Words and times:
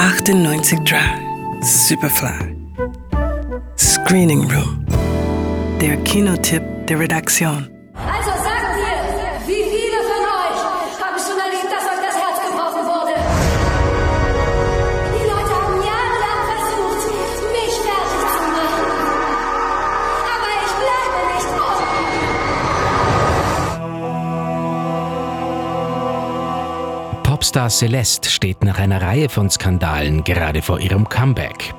98.3 0.00 1.62
Superfly. 1.62 2.56
Screening 3.76 4.50
Room. 4.50 4.86
Der 5.78 5.98
Kinotipp 6.04 6.62
der 6.86 7.00
Redaktion. 7.00 7.68
Popstar 27.50 27.68
Celeste 27.70 28.30
steht 28.30 28.62
nach 28.62 28.78
einer 28.78 29.02
Reihe 29.02 29.28
von 29.28 29.50
Skandalen 29.50 30.22
gerade 30.22 30.62
vor 30.62 30.78
ihrem 30.78 31.08
Comeback. 31.08 31.74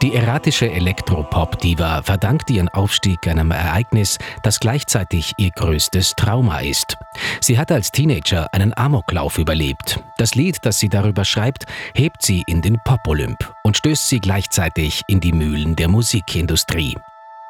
Die 0.00 0.14
erratische 0.14 0.70
Elektropop-Diva 0.70 2.02
verdankt 2.04 2.48
ihren 2.50 2.68
Aufstieg 2.68 3.26
einem 3.26 3.50
Ereignis, 3.50 4.18
das 4.44 4.60
gleichzeitig 4.60 5.32
ihr 5.36 5.50
größtes 5.50 6.12
Trauma 6.14 6.60
ist. 6.60 6.96
Sie 7.40 7.58
hat 7.58 7.72
als 7.72 7.90
Teenager 7.90 8.46
einen 8.54 8.72
Amoklauf 8.76 9.38
überlebt. 9.38 9.98
Das 10.18 10.36
Lied, 10.36 10.58
das 10.62 10.78
sie 10.78 10.88
darüber 10.88 11.24
schreibt, 11.24 11.64
hebt 11.96 12.22
sie 12.22 12.44
in 12.46 12.62
den 12.62 12.78
Pop-Olymp 12.84 13.52
und 13.64 13.76
stößt 13.76 14.06
sie 14.06 14.20
gleichzeitig 14.20 15.02
in 15.08 15.18
die 15.18 15.32
Mühlen 15.32 15.74
der 15.74 15.88
Musikindustrie. 15.88 16.94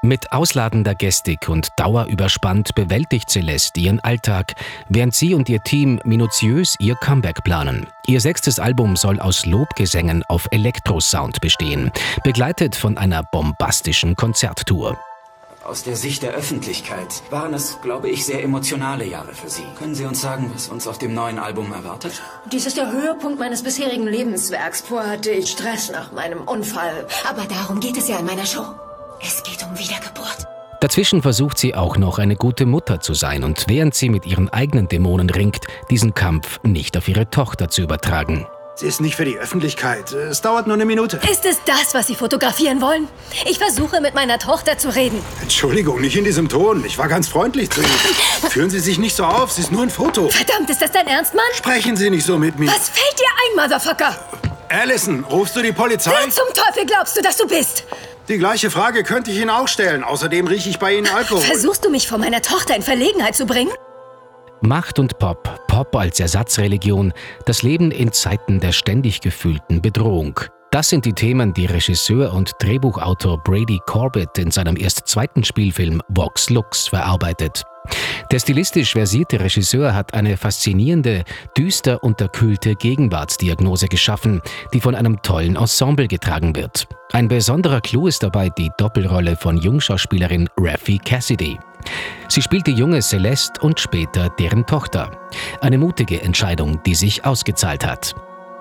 Mit 0.02 0.30
ausladender 0.30 0.95
Gestik 0.95 1.48
und 1.48 1.70
dauerüberspannt 1.75 2.77
bewältigt 2.77 3.30
Celeste 3.30 3.80
ihren 3.80 3.98
Alltag, 3.98 4.55
während 4.88 5.12
sie 5.12 5.34
und 5.34 5.48
ihr 5.48 5.61
Team 5.65 5.98
minutiös 6.05 6.77
ihr 6.79 6.95
Comeback 6.95 7.43
planen. 7.43 7.88
Ihr 8.07 8.21
sechstes 8.21 8.61
Album 8.61 8.95
soll 8.95 9.19
aus 9.19 9.45
Lobgesängen 9.45 10.23
auf 10.29 10.47
Elektrosound 10.52 11.40
bestehen, 11.40 11.90
begleitet 12.23 12.77
von 12.77 12.96
einer 12.96 13.24
bombastischen 13.24 14.15
Konzerttour. 14.15 14.96
Aus 15.65 15.82
der 15.82 15.96
Sicht 15.96 16.23
der 16.23 16.30
Öffentlichkeit 16.30 17.21
waren 17.30 17.52
es, 17.52 17.80
glaube 17.83 18.09
ich, 18.09 18.24
sehr 18.24 18.45
emotionale 18.45 19.05
Jahre 19.05 19.35
für 19.35 19.51
Sie. 19.51 19.65
Können 19.77 19.96
Sie 19.96 20.05
uns 20.05 20.21
sagen, 20.21 20.49
was 20.55 20.68
uns 20.68 20.87
auf 20.87 20.99
dem 20.99 21.12
neuen 21.12 21.40
Album 21.40 21.73
erwartet? 21.73 22.23
Dies 22.52 22.66
ist 22.66 22.77
der 22.77 22.93
Höhepunkt 22.93 23.40
meines 23.40 23.65
bisherigen 23.65 24.07
Lebenswerks. 24.07 24.80
Vorher 24.80 25.10
hatte 25.10 25.30
ich 25.30 25.51
Stress 25.51 25.90
nach 25.90 26.12
meinem 26.12 26.43
Unfall. 26.43 27.09
Aber 27.29 27.46
darum 27.46 27.80
geht 27.80 27.96
es 27.96 28.07
ja 28.07 28.21
in 28.21 28.27
meiner 28.27 28.46
Show. 28.46 28.65
Es 29.21 29.43
geht 29.43 29.63
um 29.65 29.77
Wiedergeburt. 29.77 30.47
Dazwischen 30.80 31.23
versucht 31.23 31.59
sie 31.59 31.74
auch 31.74 31.97
noch 31.97 32.19
eine 32.19 32.37
gute 32.37 32.66
Mutter 32.66 33.01
zu 33.01 33.15
sein 33.15 33.43
und 33.43 33.65
während 33.69 33.95
sie 33.95 34.09
mit 34.09 34.27
ihren 34.27 34.49
eigenen 34.49 34.87
Dämonen 34.88 35.29
ringt, 35.29 35.66
diesen 35.91 36.15
Kampf 36.15 36.61
nicht 36.63 36.97
auf 36.97 37.09
ihre 37.09 37.29
Tochter 37.29 37.69
zu 37.69 37.83
übertragen. 37.83 38.46
Sie 38.77 38.87
ist 38.87 39.01
nicht 39.01 39.16
für 39.16 39.24
die 39.24 39.37
Öffentlichkeit. 39.37 40.13
Es 40.13 40.41
dauert 40.41 40.69
nur 40.69 40.74
eine 40.74 40.85
Minute. 40.85 41.19
Ist 41.29 41.45
es 41.45 41.59
das, 41.65 41.95
was 41.95 42.07
Sie 42.07 42.15
fotografieren 42.15 42.80
wollen? 42.80 43.09
Ich 43.45 43.59
versuche 43.59 44.01
mit 44.01 44.15
meiner 44.15 44.39
Tochter 44.39 44.79
zu 44.79 44.95
reden. 44.95 45.21
Entschuldigung, 45.43 46.01
nicht 46.01 46.16
in 46.16 46.23
diesem 46.23 46.49
Ton. 46.49 46.85
Ich 46.85 46.96
war 46.96 47.09
ganz 47.09 47.27
freundlich 47.27 47.71
zu 47.71 47.80
Ihnen. 47.80 47.91
Führen 48.51 48.71
Sie 48.71 48.79
sich 48.79 48.99
nicht 48.99 49.16
so 49.16 49.24
auf. 49.24 49.51
Sie 49.51 49.63
ist 49.63 49.73
nur 49.73 49.83
ein 49.83 49.91
Foto. 49.91 50.29
Verdammt, 50.29 50.71
ist 50.71 50.80
das 50.80 50.93
dein 50.93 51.09
Ernst, 51.09 51.35
Mann? 51.35 51.45
Sprechen 51.55 51.96
Sie 51.96 52.09
nicht 52.09 52.24
so 52.24 52.39
mit 52.39 52.57
mir. 52.57 52.69
Was 52.69 52.89
fällt 52.89 53.19
dir 53.19 53.27
ein, 53.27 53.69
Motherfucker? 53.69 54.16
Allison, 54.69 55.24
rufst 55.24 55.57
du 55.57 55.63
die 55.63 55.73
Polizei? 55.73 56.13
Wer 56.13 56.30
zum 56.30 56.46
Teufel 56.55 56.87
glaubst 56.87 57.16
du, 57.16 57.23
dass 57.23 57.37
du 57.37 57.49
bist? 57.49 57.85
Die 58.29 58.37
gleiche 58.37 58.71
Frage 58.71 59.04
könnte 59.04 59.30
ich 59.30 59.38
Ihnen 59.38 59.48
auch 59.48 59.68
stellen. 59.68 60.04
Außerdem 60.04 60.46
rieche 60.46 60.68
ich 60.68 60.79
bei 60.79 60.95
Ihnen 60.95 61.07
Alkohol. 61.07 61.40
Versuchst 61.40 61.84
du 61.84 61.90
mich 61.90 62.07
vor 62.07 62.18
meiner 62.18 62.43
Tochter 62.43 62.76
in 62.76 62.82
Verlegenheit 62.82 63.34
zu 63.34 63.46
bringen? 63.46 63.73
Macht 64.60 64.98
und 64.98 65.19
Pop, 65.19 65.66
Pop 65.69 65.97
als 65.97 66.21
Ersatzreligion, 66.21 67.15
das 67.47 67.62
Leben 67.62 67.91
in 67.91 68.12
Zeiten 68.12 68.60
der 68.60 68.72
ständig 68.72 69.21
gefühlten 69.21 69.81
Bedrohung. 69.81 70.41
Das 70.71 70.91
sind 70.91 71.06
die 71.06 71.15
Themen, 71.15 71.54
die 71.54 71.65
Regisseur 71.65 72.34
und 72.34 72.53
Drehbuchautor 72.59 73.43
Brady 73.43 73.81
Corbett 73.87 74.37
in 74.37 74.50
seinem 74.50 74.76
erst 74.76 75.06
zweiten 75.06 75.43
Spielfilm 75.43 76.03
Vox 76.09 76.50
Lux 76.50 76.89
verarbeitet. 76.89 77.62
Der 78.31 78.38
stilistisch 78.38 78.93
versierte 78.93 79.41
Regisseur 79.41 79.94
hat 79.94 80.15
eine 80.15 80.37
faszinierende, 80.37 81.25
düster 81.56 82.03
unterkühlte 82.03 82.75
Gegenwartsdiagnose 82.75 83.88
geschaffen, 83.88 84.43
die 84.72 84.81
von 84.81 84.94
einem 84.94 85.22
tollen 85.22 85.56
Ensemble 85.56 86.09
getragen 86.09 86.54
wird. 86.54 86.87
Ein 87.12 87.28
besonderer 87.28 87.81
Clou 87.81 88.06
ist 88.06 88.22
dabei 88.22 88.50
die 88.50 88.71
Doppelrolle 88.77 89.37
von 89.37 89.56
Jungschauspielerin 89.56 90.48
Raffi 90.59 90.98
Cassidy. 90.98 91.59
Sie 92.28 92.43
spielt 92.43 92.66
die 92.66 92.75
junge 92.75 93.00
Celeste 93.00 93.60
und 93.62 93.81
später 93.81 94.28
deren 94.38 94.66
Tochter. 94.66 95.10
Eine 95.60 95.78
mutige 95.78 96.21
Entscheidung, 96.21 96.82
die 96.84 96.94
sich 96.94 97.25
ausgezahlt 97.25 97.87
hat. 97.87 98.15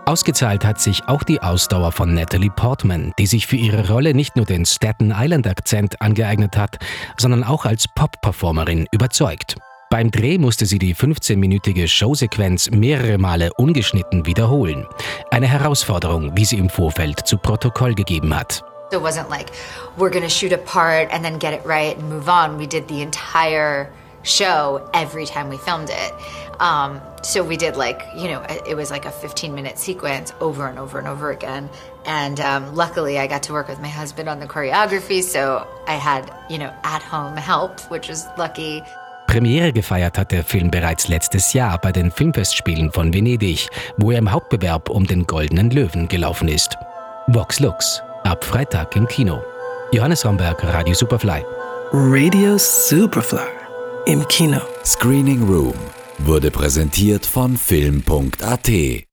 Ausgezahlt 0.07 0.63
hat 0.63 0.79
sich 0.79 1.05
auch 1.09 1.21
die 1.21 1.41
Ausdauer 1.41 1.91
von 1.91 2.13
Natalie 2.13 2.49
Portman, 2.49 3.11
die 3.19 3.27
sich 3.27 3.45
für 3.45 3.57
ihre 3.57 3.89
Rolle 3.89 4.13
nicht 4.13 4.37
nur 4.37 4.45
den 4.45 4.65
Staten 4.65 5.13
Island-Akzent 5.13 6.01
angeeignet 6.01 6.55
hat, 6.55 6.77
sondern 7.17 7.43
auch 7.43 7.65
als 7.65 7.89
Pop-Performerin 7.89 8.87
überzeugt. 8.93 9.57
Beim 9.89 10.09
Dreh 10.09 10.37
musste 10.37 10.65
sie 10.65 10.79
die 10.79 10.95
15-minütige 10.95 11.89
Showsequenz 11.89 12.69
mehrere 12.71 13.17
Male 13.17 13.51
ungeschnitten 13.57 14.25
wiederholen. 14.25 14.87
Eine 15.29 15.47
Herausforderung, 15.47 16.37
wie 16.37 16.45
sie 16.45 16.57
im 16.57 16.69
Vorfeld 16.69 17.27
zu 17.27 17.37
Protokoll 17.37 17.93
gegeben 17.93 18.33
hat. 18.33 18.63
It 18.93 19.01
wasn't 19.01 19.29
like 19.29 19.47
we're 19.97 20.09
gonna 20.09 20.29
shoot 20.29 20.53
a 20.53 20.57
part 20.57 21.11
and 21.11 21.21
then 21.21 21.37
get 21.37 21.51
it 21.51 21.65
right 21.65 21.97
and 21.97 22.09
move 22.09 22.29
on. 22.29 22.57
We 22.57 22.65
did 22.65 22.87
the 22.87 23.01
entire 23.01 23.89
show 24.27 24.87
every 24.93 25.25
time 25.25 25.49
we 25.49 25.57
filmed 25.57 25.89
it. 25.89 26.13
Um, 26.59 27.01
so 27.23 27.43
we 27.43 27.57
did 27.57 27.75
like, 27.75 28.01
you 28.15 28.27
know, 28.27 28.43
it 28.67 28.75
was 28.75 28.91
like 28.91 29.05
a 29.05 29.11
15 29.11 29.53
minute 29.53 29.77
sequence 29.77 30.33
over 30.41 30.67
and 30.67 30.79
over 30.79 30.97
and 30.97 31.07
over 31.07 31.31
again. 31.31 31.69
And 32.05 32.39
um, 32.39 32.75
luckily, 32.75 33.19
I 33.19 33.27
got 33.27 33.43
to 33.43 33.53
work 33.53 33.67
with 33.67 33.79
my 33.79 33.89
husband 33.89 34.29
on 34.29 34.39
the 34.39 34.47
choreography, 34.47 35.21
so 35.21 35.67
I 35.87 35.95
had, 35.95 36.31
you 36.49 36.57
know, 36.57 36.73
at 36.83 37.03
home 37.03 37.35
help, 37.35 37.81
which 37.91 38.07
was 38.07 38.25
lucky. 38.37 38.81
Premiere 39.27 39.73
gefeiert 39.73 40.17
hat 40.17 40.31
der 40.31 40.43
Film 40.43 40.71
bereits 40.71 41.09
letztes 41.09 41.51
Jahr 41.51 41.77
bei 41.79 41.91
den 41.91 42.11
Filmfestspielen 42.11 42.93
von 42.93 43.13
Venedig, 43.13 43.67
wo 43.97 44.11
er 44.11 44.19
im 44.19 44.31
Hauptbewerb 44.31 44.89
um 44.89 45.05
den 45.05 45.27
Goldenen 45.27 45.69
Löwen 45.69 46.07
gelaufen 46.07 46.47
ist. 46.47 46.77
Vox 47.27 47.59
Lux, 47.59 48.01
ab 48.23 48.45
Freitag 48.45 48.95
im 48.95 49.05
Kino. 49.05 49.43
Johannes 49.91 50.25
Romberg, 50.25 50.63
Radio 50.63 50.93
Superfly. 50.93 51.43
Radio 51.91 52.57
Superfly 52.57 53.56
im 54.07 54.25
Kino. 54.27 54.61
Screening 54.85 55.43
Room 55.43 55.75
wurde 56.19 56.49
präsentiert 56.49 57.25
von 57.25 57.57
Film.at 57.57 59.03